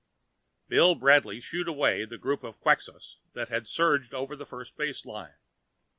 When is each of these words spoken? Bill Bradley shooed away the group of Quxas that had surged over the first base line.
Bill 0.67 0.95
Bradley 0.95 1.39
shooed 1.39 1.67
away 1.67 2.05
the 2.05 2.17
group 2.17 2.43
of 2.43 2.59
Quxas 2.59 3.17
that 3.33 3.49
had 3.49 3.67
surged 3.67 4.15
over 4.15 4.35
the 4.35 4.47
first 4.47 4.75
base 4.75 5.05
line. 5.05 5.35